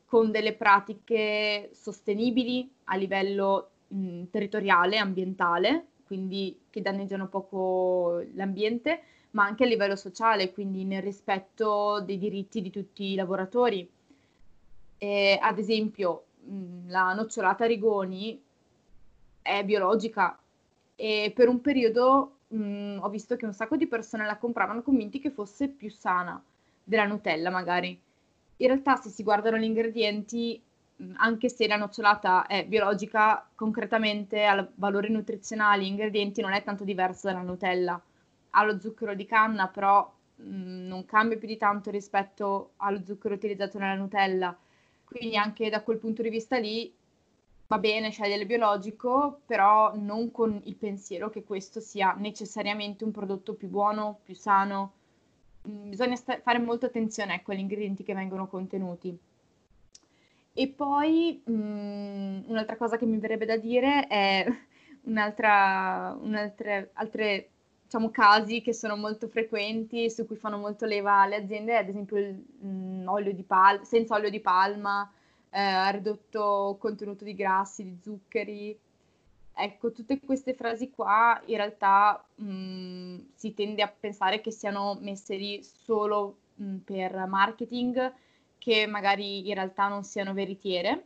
con 0.05 0.29
delle 0.31 0.53
pratiche 0.53 1.69
sostenibili 1.73 2.69
a 2.85 2.95
livello 2.95 3.69
mh, 3.87 4.23
territoriale, 4.29 4.97
ambientale, 4.97 5.85
quindi 6.05 6.59
che 6.69 6.81
danneggiano 6.81 7.27
poco 7.27 8.23
l'ambiente, 8.33 9.01
ma 9.31 9.45
anche 9.45 9.63
a 9.63 9.67
livello 9.67 9.95
sociale, 9.95 10.51
quindi 10.51 10.83
nel 10.83 11.01
rispetto 11.01 12.01
dei 12.01 12.17
diritti 12.17 12.61
di 12.61 12.69
tutti 12.69 13.13
i 13.13 13.15
lavoratori. 13.15 13.89
E, 14.97 15.39
ad 15.41 15.57
esempio, 15.57 16.25
mh, 16.43 16.89
la 16.89 17.13
nocciolata 17.13 17.65
Rigoni 17.65 18.39
è 19.41 19.63
biologica 19.63 20.37
e 20.95 21.31
per 21.35 21.47
un 21.47 21.61
periodo 21.61 22.37
mh, 22.47 22.99
ho 23.01 23.09
visto 23.09 23.35
che 23.35 23.45
un 23.45 23.53
sacco 23.53 23.75
di 23.77 23.87
persone 23.87 24.25
la 24.25 24.37
compravano 24.37 24.81
convinti 24.81 25.19
che 25.19 25.31
fosse 25.31 25.67
più 25.69 25.89
sana 25.89 26.41
della 26.83 27.05
Nutella 27.05 27.49
magari. 27.49 27.99
In 28.57 28.67
realtà 28.67 28.95
se 28.97 29.09
si 29.09 29.23
guardano 29.23 29.57
gli 29.57 29.63
ingredienti, 29.63 30.61
anche 31.15 31.49
se 31.49 31.67
la 31.67 31.77
nocciolata 31.77 32.45
è 32.45 32.65
biologica, 32.65 33.47
concretamente 33.55 34.43
a 34.45 34.67
valori 34.75 35.09
nutrizionali, 35.09 35.87
ingredienti 35.87 36.41
non 36.41 36.53
è 36.53 36.63
tanto 36.63 36.83
diverso 36.83 37.27
dalla 37.27 37.41
Nutella. 37.41 37.99
Ha 38.51 38.63
lo 38.63 38.79
zucchero 38.79 39.15
di 39.15 39.25
canna, 39.25 39.67
però 39.67 40.11
mh, 40.35 40.87
non 40.87 41.05
cambia 41.05 41.37
più 41.37 41.47
di 41.47 41.57
tanto 41.57 41.89
rispetto 41.89 42.73
allo 42.77 43.01
zucchero 43.03 43.33
utilizzato 43.35 43.79
nella 43.79 43.95
Nutella. 43.95 44.55
Quindi 45.05 45.37
anche 45.37 45.69
da 45.69 45.81
quel 45.81 45.97
punto 45.97 46.21
di 46.21 46.29
vista 46.29 46.57
lì 46.57 46.93
va 47.71 47.79
bene 47.79 48.09
scegliere 48.11 48.41
il 48.41 48.47
biologico, 48.47 49.43
però 49.45 49.95
non 49.95 50.29
con 50.29 50.59
il 50.65 50.75
pensiero 50.75 51.29
che 51.29 51.45
questo 51.45 51.79
sia 51.79 52.13
necessariamente 52.17 53.05
un 53.05 53.11
prodotto 53.11 53.53
più 53.53 53.69
buono, 53.69 54.19
più 54.23 54.35
sano. 54.35 54.95
Mm, 55.69 55.89
bisogna 55.89 56.17
sta- 56.17 56.41
fare 56.41 56.59
molta 56.59 56.87
attenzione 56.87 57.35
ecco, 57.35 57.51
agli 57.51 57.59
ingredienti 57.59 58.03
che 58.03 58.13
vengono 58.13 58.47
contenuti. 58.47 59.17
E 60.53 60.67
poi 60.67 61.41
mh, 61.45 61.53
mm, 61.53 62.41
un'altra 62.47 62.75
cosa 62.75 62.97
che 62.97 63.05
mi 63.05 63.17
verrebbe 63.19 63.45
da 63.45 63.55
dire 63.55 64.05
è 64.07 64.45
un'altra, 65.03 66.17
un'altre 66.19 66.89
altre, 66.95 67.51
diciamo, 67.83 68.09
casi 68.09 68.61
che 68.61 68.73
sono 68.73 68.97
molto 68.97 69.29
frequenti, 69.29 70.09
su 70.09 70.25
cui 70.25 70.35
fanno 70.35 70.57
molto 70.57 70.85
leva 70.85 71.25
le 71.25 71.37
aziende, 71.37 71.77
ad 71.77 71.87
esempio 71.87 72.17
mh, 72.17 73.05
mm, 73.05 73.17
di 73.31 73.43
palma, 73.43 73.85
senza 73.85 74.15
olio 74.15 74.29
di 74.29 74.41
palma, 74.41 75.09
eh, 75.51 75.59
ha 75.59 75.89
ridotto 75.89 76.77
contenuto 76.79 77.23
di 77.23 77.35
grassi, 77.35 77.83
di 77.83 77.97
zuccheri. 78.01 78.77
Ecco, 79.53 79.91
tutte 79.91 80.19
queste 80.21 80.53
frasi 80.55 80.89
qua 80.89 81.39
in 81.45 81.57
realtà 81.57 82.25
mh, 82.35 83.17
si 83.35 83.53
tende 83.53 83.81
a 83.83 83.87
pensare 83.87 84.41
che 84.41 84.51
siano 84.51 84.97
messe 85.01 85.35
lì 85.35 85.61
solo 85.63 86.37
mh, 86.55 86.77
per 86.77 87.25
marketing, 87.27 88.13
che 88.57 88.87
magari 88.87 89.47
in 89.47 89.53
realtà 89.53 89.87
non 89.87 90.03
siano 90.03 90.33
veritiere. 90.33 91.05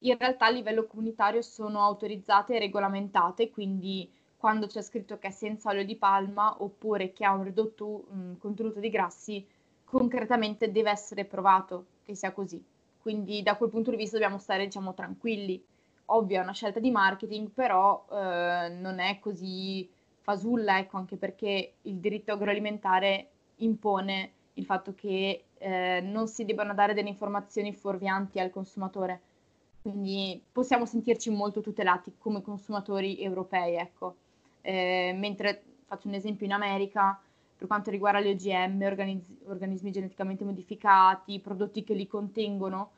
In 0.00 0.18
realtà 0.18 0.46
a 0.46 0.50
livello 0.50 0.86
comunitario 0.86 1.40
sono 1.42 1.82
autorizzate 1.82 2.54
e 2.56 2.58
regolamentate, 2.58 3.50
quindi 3.50 4.10
quando 4.36 4.66
c'è 4.66 4.82
scritto 4.82 5.18
che 5.18 5.28
è 5.28 5.30
senza 5.30 5.70
olio 5.70 5.84
di 5.84 5.96
palma 5.96 6.62
oppure 6.62 7.12
che 7.12 7.24
ha 7.24 7.32
un 7.32 7.44
ridotto 7.44 8.04
mh, 8.10 8.36
contenuto 8.38 8.80
di 8.80 8.90
grassi, 8.90 9.46
concretamente 9.84 10.70
deve 10.72 10.90
essere 10.90 11.24
provato 11.24 11.86
che 12.04 12.14
sia 12.14 12.32
così. 12.32 12.62
Quindi 13.04 13.42
da 13.42 13.56
quel 13.56 13.68
punto 13.68 13.90
di 13.90 13.98
vista 13.98 14.16
dobbiamo 14.16 14.38
stare, 14.38 14.64
diciamo, 14.64 14.94
tranquilli. 14.94 15.62
Ovvio, 16.06 16.38
è 16.38 16.42
una 16.42 16.54
scelta 16.54 16.80
di 16.80 16.90
marketing, 16.90 17.50
però 17.50 18.06
eh, 18.10 18.70
non 18.70 18.98
è 18.98 19.18
così 19.18 19.86
fasulla, 20.22 20.78
ecco, 20.78 20.96
anche 20.96 21.18
perché 21.18 21.74
il 21.82 21.96
diritto 21.96 22.32
agroalimentare 22.32 23.28
impone 23.56 24.32
il 24.54 24.64
fatto 24.64 24.94
che 24.94 25.44
eh, 25.58 26.00
non 26.00 26.28
si 26.28 26.46
debbano 26.46 26.72
dare 26.72 26.94
delle 26.94 27.10
informazioni 27.10 27.74
fuorvianti 27.74 28.40
al 28.40 28.48
consumatore. 28.48 29.20
Quindi 29.82 30.42
possiamo 30.50 30.86
sentirci 30.86 31.28
molto 31.28 31.60
tutelati 31.60 32.14
come 32.16 32.40
consumatori 32.40 33.20
europei, 33.20 33.76
ecco. 33.76 34.14
Eh, 34.62 35.14
mentre 35.14 35.62
faccio 35.84 36.08
un 36.08 36.14
esempio 36.14 36.46
in 36.46 36.52
America, 36.52 37.20
per 37.64 37.66
quanto 37.66 37.90
riguarda 37.90 38.20
gli 38.20 38.28
OGM, 38.28 38.82
organiz- 38.82 39.38
organismi 39.46 39.90
geneticamente 39.90 40.44
modificati, 40.44 41.40
prodotti 41.40 41.82
che 41.82 41.94
li 41.94 42.06
contengono, 42.06 42.90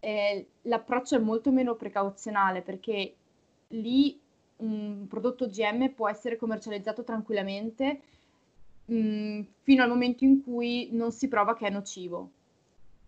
eh, 0.00 0.46
l'approccio 0.62 1.16
è 1.16 1.18
molto 1.18 1.50
meno 1.50 1.74
precauzionale 1.74 2.62
perché 2.62 3.14
lì 3.68 4.18
un 4.56 5.06
prodotto 5.08 5.44
OGM 5.44 5.90
può 5.90 6.08
essere 6.08 6.36
commercializzato 6.36 7.04
tranquillamente 7.04 8.00
mh, 8.86 8.96
mm, 8.96 9.40
fino 9.62 9.82
al 9.82 9.88
momento 9.88 10.24
in 10.24 10.42
cui 10.42 10.88
non 10.92 11.12
si 11.12 11.28
prova 11.28 11.54
che 11.54 11.66
è 11.66 11.70
nocivo. 11.70 12.30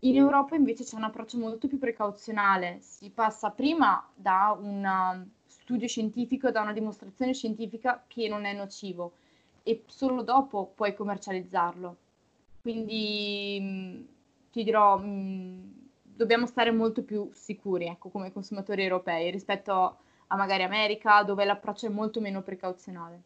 In 0.00 0.16
Europa 0.16 0.54
invece 0.54 0.84
c'è 0.84 0.96
un 0.96 1.04
approccio 1.04 1.38
molto 1.38 1.66
più 1.66 1.78
precauzionale, 1.78 2.78
si 2.80 3.10
passa 3.10 3.50
prima 3.50 4.06
da 4.14 4.56
un 4.58 5.26
studio 5.46 5.88
scientifico, 5.88 6.50
da 6.50 6.60
una 6.62 6.72
dimostrazione 6.72 7.32
scientifica 7.32 8.04
che 8.06 8.28
non 8.28 8.44
è 8.44 8.52
nocivo 8.52 9.12
e 9.62 9.84
solo 9.86 10.22
dopo 10.22 10.72
puoi 10.74 10.94
commercializzarlo. 10.94 11.96
Quindi 12.62 13.58
mh, 13.60 13.64
mm, 13.64 14.02
ti 14.50 14.64
dirò, 14.64 14.98
mh, 14.98 15.04
mm, 15.06 15.70
dobbiamo 16.02 16.46
stare 16.46 16.70
molto 16.70 17.02
più 17.02 17.30
sicuri, 17.32 17.86
ecco, 17.86 18.08
come 18.10 18.32
consumatori 18.32 18.82
europei 18.82 19.30
rispetto 19.30 19.98
a 20.26 20.36
magari 20.36 20.62
America, 20.62 21.22
dove 21.22 21.44
l'approccio 21.44 21.86
è 21.86 21.90
molto 21.90 22.20
meno 22.20 22.42
precauzionale. 22.42 23.22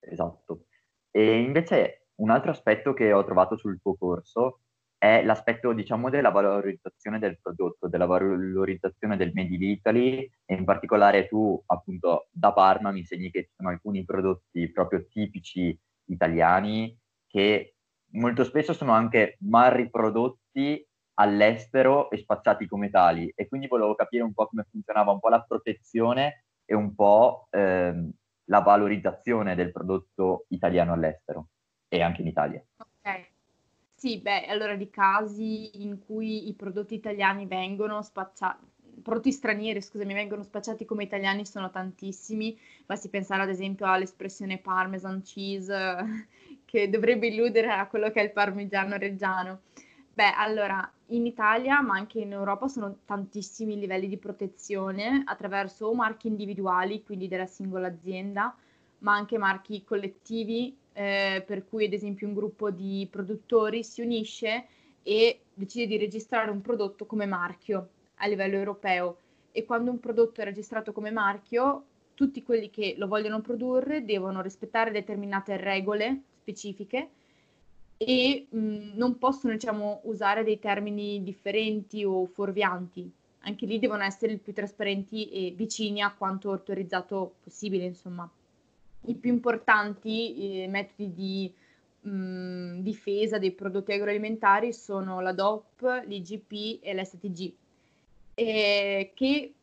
Esatto. 0.00 0.64
E 1.10 1.40
invece 1.40 2.06
un 2.16 2.30
altro 2.30 2.50
aspetto 2.50 2.92
che 2.92 3.12
ho 3.12 3.24
trovato 3.24 3.56
sul 3.56 3.80
tuo 3.80 3.94
corso 3.94 4.60
è 5.00 5.22
l'aspetto, 5.24 5.72
diciamo, 5.72 6.10
della 6.10 6.28
valorizzazione 6.28 7.18
del 7.18 7.40
prodotto, 7.40 7.88
della 7.88 8.04
valorizzazione 8.04 9.16
del 9.16 9.32
Made 9.32 9.54
in 9.54 9.62
Italy 9.62 10.30
e 10.44 10.54
in 10.54 10.64
particolare 10.66 11.26
tu, 11.26 11.58
appunto, 11.64 12.28
da 12.30 12.52
Parma 12.52 12.90
mi 12.90 12.98
insegni 12.98 13.30
che 13.30 13.44
ci 13.44 13.52
sono 13.56 13.70
alcuni 13.70 14.04
prodotti 14.04 14.70
proprio 14.70 15.06
tipici 15.08 15.74
italiani 16.10 16.94
che 17.26 17.76
molto 18.12 18.44
spesso 18.44 18.74
sono 18.74 18.92
anche 18.92 19.38
mal 19.40 19.70
riprodotti 19.70 20.86
all'estero 21.14 22.10
e 22.10 22.18
spacciati 22.18 22.66
come 22.66 22.90
tali 22.90 23.32
e 23.34 23.48
quindi 23.48 23.68
volevo 23.68 23.94
capire 23.94 24.22
un 24.22 24.34
po' 24.34 24.48
come 24.48 24.66
funzionava 24.70 25.12
un 25.12 25.20
po' 25.20 25.30
la 25.30 25.42
protezione 25.42 26.44
e 26.66 26.74
un 26.74 26.94
po' 26.94 27.46
ehm, 27.50 28.10
la 28.50 28.60
valorizzazione 28.60 29.54
del 29.54 29.72
prodotto 29.72 30.44
italiano 30.48 30.92
all'estero 30.92 31.48
e 31.88 32.02
anche 32.02 32.20
in 32.20 32.26
Italia. 32.28 32.62
Sì, 34.00 34.18
beh, 34.18 34.46
allora 34.46 34.76
di 34.76 34.88
casi 34.88 35.82
in 35.82 35.98
cui 35.98 36.48
i 36.48 36.54
prodotti 36.54 36.94
italiani 36.94 37.44
vengono 37.46 38.00
spacciati, 38.00 38.64
prodotti 39.02 39.30
stranieri, 39.30 39.82
scusami, 39.82 40.14
vengono 40.14 40.42
spacciati 40.42 40.86
come 40.86 41.02
italiani 41.04 41.44
sono 41.44 41.68
tantissimi. 41.70 42.58
Basti 42.86 43.10
pensare 43.10 43.42
ad 43.42 43.50
esempio 43.50 43.84
all'espressione 43.86 44.56
parmesan 44.56 45.20
cheese, 45.22 46.26
che 46.64 46.88
dovrebbe 46.88 47.26
illudere 47.26 47.70
a 47.72 47.86
quello 47.88 48.10
che 48.10 48.20
è 48.20 48.24
il 48.24 48.32
parmigiano 48.32 48.96
reggiano. 48.96 49.60
Beh, 50.14 50.32
allora, 50.34 50.90
in 51.08 51.26
Italia, 51.26 51.82
ma 51.82 51.94
anche 51.94 52.20
in 52.20 52.32
Europa, 52.32 52.68
sono 52.68 53.00
tantissimi 53.04 53.78
livelli 53.78 54.08
di 54.08 54.16
protezione 54.18 55.22
attraverso 55.26 55.92
marchi 55.94 56.26
individuali, 56.28 57.02
quindi 57.02 57.28
della 57.28 57.46
singola 57.46 57.88
azienda, 57.88 58.54
ma 58.98 59.14
anche 59.14 59.36
marchi 59.38 59.84
collettivi 59.84 60.76
eh, 60.92 61.42
per 61.46 61.66
cui 61.68 61.86
ad 61.86 61.92
esempio 61.92 62.26
un 62.26 62.34
gruppo 62.34 62.70
di 62.70 63.06
produttori 63.10 63.84
si 63.84 64.00
unisce 64.00 64.66
e 65.02 65.40
decide 65.54 65.86
di 65.86 65.96
registrare 65.96 66.50
un 66.50 66.60
prodotto 66.60 67.06
come 67.06 67.26
marchio 67.26 67.88
a 68.16 68.26
livello 68.26 68.56
europeo 68.56 69.18
e 69.52 69.64
quando 69.64 69.90
un 69.90 69.98
prodotto 69.98 70.40
è 70.40 70.44
registrato 70.44 70.92
come 70.92 71.10
marchio 71.10 71.84
tutti 72.14 72.42
quelli 72.42 72.70
che 72.70 72.94
lo 72.98 73.06
vogliono 73.06 73.40
produrre 73.40 74.04
devono 74.04 74.42
rispettare 74.42 74.90
determinate 74.90 75.56
regole 75.56 76.22
specifiche 76.40 77.08
e 77.96 78.46
mh, 78.48 78.92
non 78.94 79.18
possono 79.18 79.52
diciamo, 79.52 80.00
usare 80.04 80.44
dei 80.44 80.58
termini 80.58 81.22
differenti 81.22 82.04
o 82.04 82.26
fuorvianti. 82.26 83.10
Anche 83.40 83.66
lì 83.66 83.78
devono 83.78 84.02
essere 84.02 84.32
il 84.32 84.38
più 84.38 84.52
trasparenti 84.52 85.30
e 85.30 85.52
vicini 85.56 86.02
a 86.02 86.12
quanto 86.12 86.50
autorizzato 86.50 87.36
possibile, 87.42 87.84
insomma 87.84 88.30
i 89.02 89.14
più 89.14 89.32
importanti 89.32 90.62
eh, 90.62 90.68
metodi 90.68 91.12
di 91.12 91.54
mh, 92.02 92.10
mm, 92.10 92.78
difesa 92.80 93.38
dei 93.38 93.52
prodotti 93.52 93.92
agroalimentari 93.92 94.72
sono 94.72 95.20
la 95.20 95.32
DOP, 95.32 96.02
l'IGP 96.06 96.80
e 96.82 96.94
l'STG, 96.94 97.52
e 98.34 99.12
che 99.14 99.54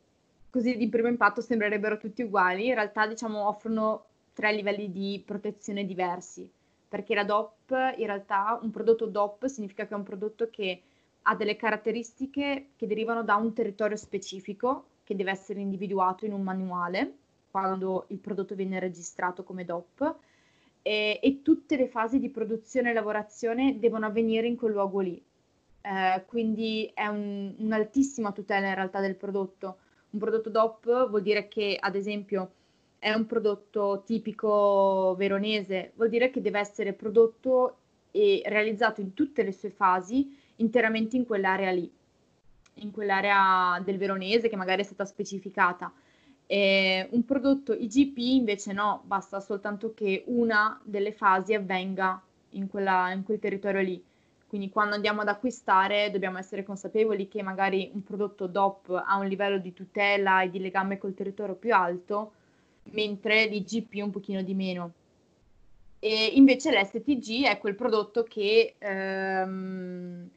così 0.50 0.76
di 0.76 0.88
primo 0.88 1.08
impatto 1.08 1.40
sembrerebbero 1.40 1.98
tutti 1.98 2.22
uguali, 2.22 2.66
in 2.66 2.74
realtà 2.74 3.06
diciamo 3.06 3.46
offrono 3.46 4.04
tre 4.32 4.52
livelli 4.52 4.90
di 4.90 5.22
protezione 5.24 5.84
diversi, 5.84 6.50
perché 6.88 7.14
la 7.14 7.24
DOP 7.24 7.70
in 7.96 8.06
realtà 8.06 8.58
un 8.62 8.70
prodotto 8.70 9.06
DOP 9.06 9.46
significa 9.46 9.86
che 9.86 9.94
è 9.94 9.96
un 9.96 10.04
prodotto 10.04 10.48
che 10.50 10.82
ha 11.22 11.34
delle 11.34 11.56
caratteristiche 11.56 12.70
che 12.76 12.86
derivano 12.86 13.22
da 13.22 13.36
un 13.36 13.52
territorio 13.52 13.96
specifico 13.96 14.86
che 15.04 15.14
deve 15.14 15.30
essere 15.30 15.60
individuato 15.60 16.24
in 16.24 16.32
un 16.32 16.42
manuale 16.42 17.14
quando 17.60 18.04
il 18.08 18.18
prodotto 18.18 18.54
viene 18.54 18.78
registrato 18.78 19.42
come 19.42 19.64
DOP 19.64 20.16
e, 20.82 21.18
e 21.22 21.42
tutte 21.42 21.76
le 21.76 21.88
fasi 21.88 22.18
di 22.18 22.30
produzione 22.30 22.90
e 22.90 22.92
lavorazione 22.92 23.78
devono 23.78 24.06
avvenire 24.06 24.46
in 24.46 24.56
quel 24.56 24.72
luogo 24.72 25.00
lì. 25.00 25.22
Eh, 25.80 26.24
quindi 26.26 26.90
è 26.94 27.06
un, 27.06 27.54
un'altissima 27.58 28.32
tutela 28.32 28.68
in 28.68 28.74
realtà 28.74 29.00
del 29.00 29.16
prodotto. 29.16 29.78
Un 30.10 30.18
prodotto 30.18 30.50
DOP 30.50 31.08
vuol 31.08 31.22
dire 31.22 31.48
che, 31.48 31.76
ad 31.78 31.94
esempio, 31.94 32.52
è 32.98 33.12
un 33.12 33.26
prodotto 33.26 34.02
tipico 34.04 35.14
veronese, 35.16 35.92
vuol 35.94 36.08
dire 36.08 36.30
che 36.30 36.40
deve 36.40 36.58
essere 36.58 36.92
prodotto 36.92 37.76
e 38.10 38.42
realizzato 38.46 39.00
in 39.00 39.14
tutte 39.14 39.42
le 39.42 39.52
sue 39.52 39.70
fasi 39.70 40.36
interamente 40.56 41.16
in 41.16 41.26
quell'area 41.26 41.70
lì, 41.70 41.90
in 42.74 42.90
quell'area 42.90 43.80
del 43.84 43.98
veronese 43.98 44.48
che 44.48 44.56
magari 44.56 44.82
è 44.82 44.84
stata 44.84 45.04
specificata. 45.04 45.92
E 46.50 47.06
un 47.10 47.26
prodotto 47.26 47.74
IGP 47.74 48.16
invece 48.16 48.72
no, 48.72 49.02
basta 49.04 49.38
soltanto 49.38 49.92
che 49.92 50.22
una 50.28 50.80
delle 50.82 51.12
fasi 51.12 51.52
avvenga 51.52 52.22
in, 52.52 52.68
quella, 52.68 53.12
in 53.12 53.22
quel 53.22 53.38
territorio 53.38 53.82
lì. 53.82 54.02
Quindi 54.46 54.70
quando 54.70 54.94
andiamo 54.94 55.20
ad 55.20 55.28
acquistare 55.28 56.10
dobbiamo 56.10 56.38
essere 56.38 56.62
consapevoli 56.62 57.28
che 57.28 57.42
magari 57.42 57.90
un 57.92 58.02
prodotto 58.02 58.46
DOP 58.46 59.02
ha 59.06 59.18
un 59.18 59.26
livello 59.26 59.58
di 59.58 59.74
tutela 59.74 60.40
e 60.40 60.48
di 60.48 60.58
legame 60.58 60.96
col 60.96 61.12
territorio 61.12 61.54
più 61.54 61.74
alto, 61.74 62.32
mentre 62.92 63.44
l'IGP 63.44 63.96
un 63.96 64.10
pochino 64.10 64.40
di 64.40 64.54
meno. 64.54 64.92
E 65.98 66.30
invece 66.34 66.70
l'STG 66.70 67.44
è 67.44 67.58
quel 67.58 67.74
prodotto 67.74 68.22
che 68.22 68.76
ehm, 68.78 70.30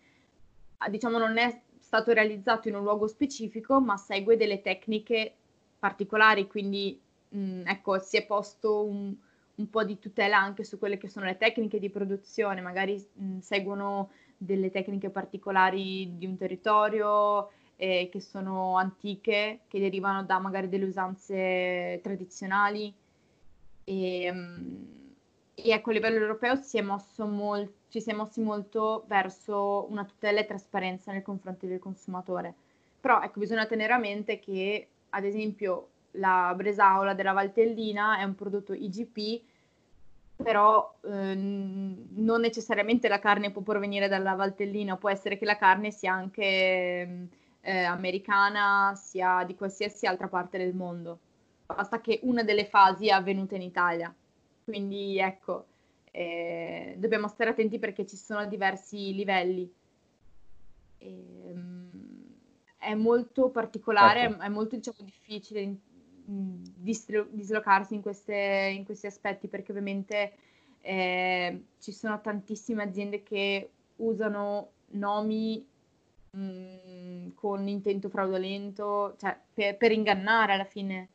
diciamo 0.90 1.18
non 1.18 1.38
è 1.38 1.62
stato 1.80 2.12
realizzato 2.12 2.68
in 2.68 2.76
un 2.76 2.84
luogo 2.84 3.08
specifico, 3.08 3.80
ma 3.80 3.96
segue 3.96 4.36
delle 4.36 4.62
tecniche 4.62 5.36
particolari, 5.82 6.46
quindi 6.46 7.00
mh, 7.30 7.64
ecco, 7.66 7.98
si 7.98 8.18
è 8.18 8.26
posto 8.28 8.84
un, 8.84 9.16
un, 9.56 9.70
po' 9.72 9.84
di 9.84 9.98
tutela 9.98 10.38
anche 10.38 10.64
su 10.64 10.78
quelle 10.78 11.00
che 11.00 11.10
sono 11.10 11.26
le 11.26 11.38
tecniche 11.38 11.80
di 11.80 11.90
produzione, 11.90 12.62
magari 12.62 13.04
mh, 13.14 13.40
seguono 13.40 14.12
delle 14.38 14.70
tecniche 14.70 15.10
particolari 15.10 16.18
di 16.18 16.28
un 16.28 16.38
territorio 16.38 17.50
eh, 17.78 18.10
che 18.12 18.22
sono 18.22 18.78
antiche, 18.78 19.62
che 19.68 19.80
derivano 19.80 20.24
da 20.24 20.38
magari 20.38 20.70
delle 20.70 20.86
usanze 20.86 22.00
tradizionali. 22.04 22.94
E, 23.84 24.32
mh, 24.32 24.86
e 25.56 25.72
ecco, 25.72 25.90
a 25.90 25.94
livello 25.94 26.20
europeo 26.20 26.56
si 26.56 26.78
è 26.78 26.82
mosso 26.82 27.26
molto 27.26 27.80
ci 27.92 28.00
si 28.00 28.10
è 28.10 28.14
mossi 28.14 28.40
molto 28.40 29.04
verso 29.08 29.86
una 29.90 30.06
tutela 30.06 30.40
e 30.40 30.46
trasparenza 30.46 31.12
nei 31.12 31.22
confronti 31.22 31.68
del 31.68 31.80
consumatore. 31.80 32.56
Però 33.02 33.22
ecco, 33.22 33.40
bisogna 33.42 33.66
tenere 33.66 33.92
a 33.92 33.98
mente 33.98 34.40
che 34.40 34.88
ad 35.12 35.24
esempio 35.24 35.90
la 36.16 36.54
Bresaola 36.56 37.14
della 37.14 37.32
Valtellina 37.32 38.18
è 38.18 38.24
un 38.24 38.36
prodotto 38.36 38.74
IGP, 38.74 39.42
però 40.36 40.98
ehm, 41.04 42.08
non 42.16 42.42
necessariamente 42.42 43.08
la 43.08 43.20
carne 43.20 43.52
può 43.52 43.62
provenire 43.62 44.08
dalla 44.08 44.34
Valtellina, 44.34 44.98
può 44.98 45.10
essere 45.10 45.38
che 45.38 45.46
la 45.46 45.58
carne 45.58 45.92
sia 45.92 46.14
anche 46.14 47.28
eh, 47.62 47.84
americana, 47.84 48.94
sia 48.96 49.44
di 49.46 49.56
qualsiasi 49.56 50.06
altra 50.06 50.28
parte 50.28 50.58
del 50.58 50.74
mondo. 50.74 51.20
Basta 51.66 52.02
che 52.02 52.20
una 52.24 52.44
delle 52.44 52.66
fasi 52.66 53.08
è 53.08 53.12
avvenuta 53.12 53.56
in 53.56 53.62
Italia. 53.62 54.14
Quindi 54.64 55.20
ecco, 55.20 55.68
eh, 56.12 56.96
dobbiamo 56.98 57.28
stare 57.28 57.52
attenti 57.52 57.80
perché 57.80 58.06
ci 58.06 58.18
sono 58.18 58.46
diversi 58.46 59.14
livelli. 59.14 59.72
E, 60.98 61.52
um, 61.54 61.81
è 62.82 62.96
molto 62.96 63.50
particolare, 63.50 64.22
certo. 64.22 64.42
è 64.42 64.50
molto 64.50 64.76
diciamo, 64.76 64.98
difficile 65.02 65.78
dislo- 66.26 67.28
dislocarsi 67.30 67.94
in, 67.94 68.02
queste, 68.02 68.74
in, 68.76 68.84
questi 68.86 69.06
aspetti 69.06 69.48
perché 69.48 69.72
ovviamente 69.72 70.34
eh, 70.82 71.66
ci 71.80 71.92
sono 71.92 72.20
tantissime 72.22 72.82
aziende 72.82 73.22
che 73.22 73.70
usano 73.98 74.72
nomi 74.94 75.64
mh, 76.32 77.34
con 77.36 77.68
intento 77.68 78.10
fraudolento, 78.10 79.16
cioè 79.20 79.40
per, 79.54 79.78
per 79.78 79.92
ingannare 79.92 80.54
alla 80.54 80.66
fine. 80.66 81.10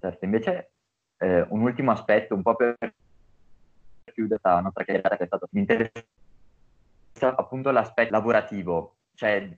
Certo, 0.00 0.24
invece 0.24 0.70
eh, 1.18 1.46
un 1.50 1.60
ultimo 1.60 1.92
aspetto, 1.92 2.34
un 2.34 2.42
po' 2.42 2.56
per 2.56 2.76
chiudere 4.12 4.40
la 4.42 4.60
nostra 4.60 4.82
chiacchierata 4.82 5.16
che 5.16 5.22
è 5.22 5.26
stato 5.26 5.46
interessante 5.52 6.24
appunto 7.24 7.70
l'aspetto 7.70 8.12
lavorativo, 8.12 8.96
cioè 9.14 9.48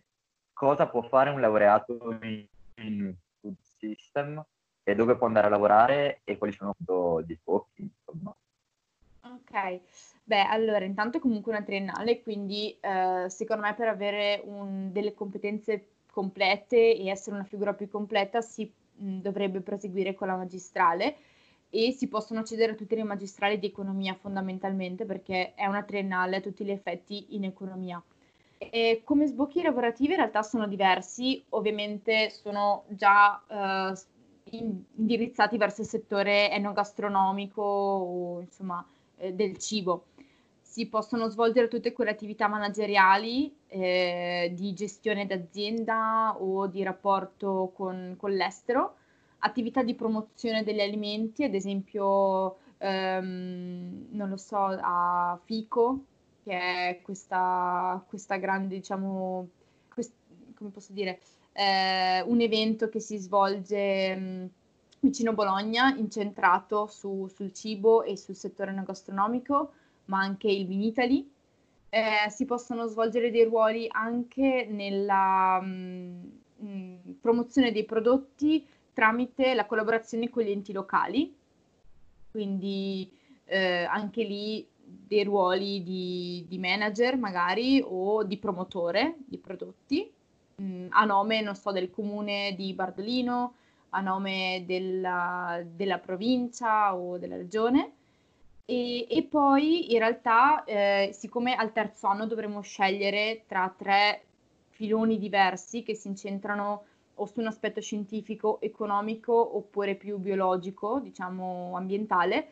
cosa 0.53 0.89
può 0.89 1.03
fare 1.03 1.31
un 1.31 1.41
laureato 1.41 2.19
in, 2.23 3.15
food 3.41 3.57
system 3.79 4.45
e 4.83 4.95
dove 4.95 5.17
può 5.17 5.27
andare 5.27 5.47
a 5.47 5.51
lavorare 5.51 6.21
e 6.25 6.39
quali 6.39 6.53
sono 6.53 6.75
gli 7.23 7.35
sbocchi, 7.35 7.83
insomma. 7.83 8.35
Ok, 9.21 9.81
beh, 10.25 10.43
allora 10.43 10.85
intanto 10.85 11.19
è 11.19 11.21
comunque 11.21 11.53
una 11.53 11.63
triennale, 11.63 12.23
quindi 12.23 12.77
eh, 12.81 13.27
secondo 13.29 13.63
me 13.63 13.75
per 13.75 13.89
avere 13.89 14.41
un, 14.45 14.91
delle 14.93 15.15
competenze 15.15 15.89
complete 16.11 16.97
e 16.97 17.09
essere 17.09 17.37
una 17.37 17.45
figura 17.45 17.75
più 17.75 17.89
completa 17.89 18.41
si 18.41 18.73
mh, 18.95 19.19
dovrebbe 19.19 19.61
proseguire 19.61 20.15
con 20.15 20.29
la 20.29 20.37
magistrale 20.37 21.17
e 21.71 21.93
si 21.93 22.09
possono 22.09 22.41
accedere 22.41 22.73
a 22.73 22.75
tutte 22.75 22.97
le 22.97 23.05
magistrali 23.05 23.59
di 23.59 23.67
economia 23.67 24.15
fondamentalmente 24.15 25.05
perché 25.05 25.55
è 25.55 25.67
una 25.67 25.83
triennale 25.83 26.37
a 26.37 26.41
tutti 26.41 26.65
gli 26.65 26.71
effetti 26.71 27.27
in 27.31 27.45
economia. 27.45 28.03
E 28.57 29.03
come 29.05 29.27
sbocchi 29.27 29.63
lavorativi 29.63 30.13
in 30.13 30.19
realtà 30.19 30.43
sono 30.43 30.67
diversi, 30.67 31.43
ovviamente 31.51 32.31
sono 32.31 32.85
già 32.89 33.41
eh, 33.47 33.93
indirizzati 34.51 35.57
verso 35.57 35.83
il 35.83 35.87
settore 35.87 36.51
enogastronomico 36.51 37.63
o 37.63 38.41
insomma 38.41 38.85
eh, 39.17 39.33
del 39.33 39.59
cibo. 39.59 40.07
Si 40.61 40.87
possono 40.87 41.29
svolgere 41.29 41.69
tutte 41.69 41.93
quelle 41.93 42.11
attività 42.11 42.49
manageriali 42.49 43.55
eh, 43.69 44.53
di 44.55 44.73
gestione 44.75 45.27
d'azienda 45.27 46.37
o 46.39 46.67
di 46.67 46.83
rapporto 46.83 47.73
con, 47.75 48.15
con 48.19 48.33
l'estero 48.33 48.97
attività 49.41 49.83
di 49.83 49.95
promozione 49.95 50.65
degli 50.65 50.81
alimenti, 50.81 51.45
ad 51.45 51.55
esempio, 51.55 52.59
ehm, 52.79 54.07
non 54.11 54.29
lo 54.29 54.37
so, 54.37 54.59
a 54.59 55.39
Fico, 55.45 56.05
che 56.43 56.59
è 56.59 57.01
questa, 57.03 58.03
questa 58.09 58.37
grande, 58.37 58.77
diciamo, 58.77 59.49
quest, 59.93 60.13
come 60.55 60.71
posso 60.71 60.93
dire, 60.93 61.21
eh, 61.53 62.23
un 62.23 62.41
evento 62.41 62.89
che 62.89 63.01
si 63.01 63.17
svolge 63.19 64.15
mh, 64.17 64.21
mm, 64.21 64.47
vicino 65.01 65.33
Bologna, 65.35 65.95
incentrato 65.97 66.87
su, 66.87 67.29
sul 67.29 67.53
cibo 67.53 68.03
e 68.03 68.17
sul 68.17 68.35
settore 68.35 68.71
enogastronomico, 68.71 69.73
ma 70.07 70.21
anche 70.21 70.49
il 70.49 70.67
Vinitali. 70.67 71.31
Eh, 71.91 72.29
si 72.31 72.45
possono 72.45 72.87
svolgere 72.87 73.31
dei 73.31 73.45
ruoli 73.45 73.87
anche 73.91 74.67
nella 74.71 75.61
mh, 75.61 76.31
mm, 76.63 76.69
mh, 76.69 77.19
promozione 77.21 77.73
dei 77.73 77.85
prodotti 77.85 78.67
tramite 78.99 79.55
la 79.55 79.65
collaborazione 79.65 80.29
con 80.29 80.43
gli 80.43 80.51
enti 80.51 80.73
locali, 80.73 81.33
quindi 82.33 83.09
eh, 83.45 83.85
anche 83.85 84.25
lì 84.25 84.67
dei 84.75 85.23
ruoli 85.23 85.85
di, 85.85 86.45
di, 86.49 86.59
manager 86.59 87.17
magari 87.17 87.81
o 87.87 88.25
di 88.25 88.39
promotore 88.39 89.19
di 89.25 89.39
prodotti, 89.39 90.11
mh, 90.57 90.65
mm, 90.65 90.87
a 90.89 91.05
nome, 91.05 91.41
non 91.43 91.55
so, 91.55 91.71
del 91.71 91.93
comune 91.93 92.57
di 92.57 92.75
Bardolino, 92.75 93.55
a 93.91 94.01
nome 94.01 94.65
della, 94.67 95.63
della 95.65 95.99
provincia 95.99 96.93
o 96.97 97.19
della 97.19 97.37
regione. 97.37 97.93
E, 98.65 99.07
e, 99.09 99.23
poi 99.23 99.93
in 99.93 100.01
realtà, 100.01 100.65
eh, 100.65 101.11
siccome 101.13 101.55
al 101.55 101.71
terzo 101.71 102.09
anno 102.09 102.27
dovremo 102.27 102.63
scegliere 102.63 103.45
tra 103.47 103.73
tre 103.79 104.25
filoni 104.71 105.21
diversi 105.21 105.85
che 105.85 105.95
si 105.95 106.09
incentrano 106.09 106.83
o 107.19 107.27
su 107.27 107.41
un 107.41 107.47
aspetto 107.47 107.81
scientifico, 107.81 108.61
economico 108.61 109.57
oppure 109.57 109.95
più 109.95 110.19
biologico, 110.19 111.01
diciamo 111.01 111.77
ambientale, 111.77 112.51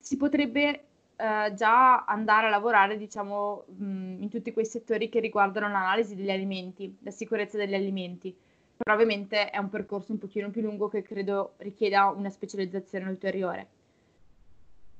si 0.00 0.16
potrebbe 0.16 0.84
eh, 1.16 1.52
già 1.54 2.04
andare 2.04 2.46
a 2.46 2.50
lavorare, 2.50 2.96
diciamo, 2.96 3.64
mh, 3.66 4.22
in 4.22 4.28
tutti 4.28 4.52
quei 4.52 4.66
settori 4.66 5.08
che 5.08 5.20
riguardano 5.20 5.68
l'analisi 5.68 6.14
degli 6.14 6.30
alimenti, 6.30 6.96
la 7.02 7.10
sicurezza 7.10 7.56
degli 7.58 7.74
alimenti. 7.74 8.34
Però 8.76 8.94
ovviamente 8.94 9.50
è 9.50 9.58
un 9.58 9.68
percorso 9.68 10.12
un 10.12 10.18
pochino 10.18 10.50
più 10.50 10.62
lungo 10.62 10.88
che 10.88 11.02
credo 11.02 11.54
richieda 11.58 12.06
una 12.06 12.30
specializzazione 12.30 13.08
ulteriore. 13.08 13.68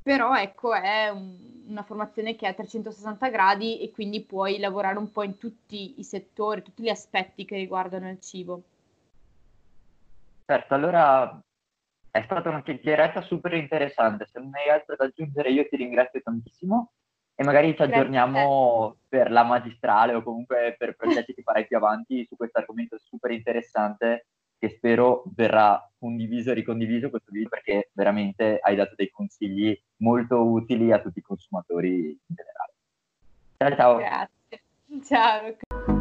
Però 0.03 0.35
ecco, 0.35 0.75
è 0.75 1.09
un, 1.11 1.37
una 1.69 1.83
formazione 1.83 2.35
che 2.35 2.47
è 2.47 2.49
a 2.49 2.55
360 2.55 3.29
gradi 3.29 3.81
e 3.81 3.91
quindi 3.93 4.23
puoi 4.23 4.59
lavorare 4.59 4.99
un 4.99 5.13
po' 5.13 5.23
in 5.23 5.39
tutti 5.39 6.01
i 6.01 6.03
settori, 6.03 6.63
tutti 6.63 6.83
gli 6.83 6.89
aspetti 6.89 7.45
che 7.45 7.57
riguardano 7.57 8.09
il 8.11 8.19
cibo. 8.21 8.63
Certo, 10.51 10.73
allora 10.73 11.39
è 12.11 12.23
stata 12.23 12.49
una 12.49 12.63
chiacchierata 12.63 13.21
super 13.21 13.53
interessante. 13.53 14.27
Se 14.33 14.41
non 14.41 14.51
hai 14.55 14.71
altro 14.71 14.97
da 14.97 15.05
aggiungere, 15.05 15.51
io 15.51 15.69
ti 15.69 15.77
ringrazio 15.77 16.23
tantissimo 16.23 16.93
e 17.35 17.45
magari 17.45 17.77
ci 17.77 17.83
aggiorniamo 17.83 18.97
per 19.07 19.31
la 19.31 19.43
magistrale 19.43 20.15
o 20.15 20.23
comunque 20.23 20.75
per 20.79 20.97
progetti 20.97 21.35
che 21.35 21.43
farai 21.43 21.67
più 21.67 21.77
avanti 21.77 22.25
su 22.27 22.35
questo 22.35 22.61
argomento 22.61 22.97
super 22.99 23.31
interessante 23.31 24.29
che 24.59 24.71
spero 24.71 25.25
verrà 25.35 25.87
condiviso 25.99 26.51
e 26.51 26.55
ricondiviso 26.55 27.11
questo 27.11 27.31
video 27.31 27.51
perché 27.51 27.91
veramente 27.93 28.59
hai 28.63 28.75
dato 28.75 28.95
dei 28.97 29.11
consigli 29.11 29.79
molto 29.97 30.43
utili 30.47 30.93
a 30.93 30.99
tutti 30.99 31.19
i 31.19 31.23
consumatori 31.23 32.09
in 32.09 32.35
generale. 32.35 32.73
Ciao 33.59 33.77
ciao. 33.77 33.97
Grazie. 33.99 34.63
Ciao. 35.05 35.98